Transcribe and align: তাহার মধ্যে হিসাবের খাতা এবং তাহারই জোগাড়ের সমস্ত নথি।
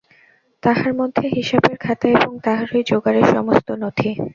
তাহার 0.63 0.91
মধ্যে 0.93 1.25
হিসাবের 1.29 1.75
খাতা 1.77 2.07
এবং 2.17 2.31
তাহারই 2.45 2.81
জোগাড়ের 2.89 3.25
সমস্ত 3.33 3.67
নথি। 3.81 4.09